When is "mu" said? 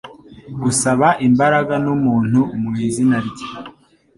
2.61-2.71